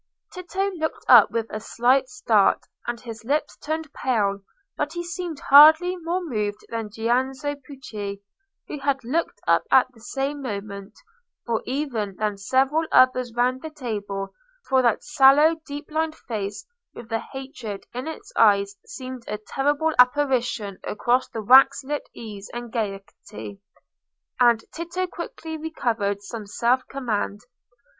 [0.33, 4.39] Tito looked up with a slight start, and his lips turned pale,
[4.75, 8.23] but he seemed hardly more moved than Giannozzo Pucci,
[8.67, 14.33] who had looked up at the same moment—or even than several others round the table;
[14.67, 16.65] for that sallow deep lined face
[16.95, 22.49] with the hatred in its eyes seemed a terrible apparition across the wax lit ease
[22.55, 23.61] and gaiety.
[24.39, 27.41] And Tito quickly recovered some self command.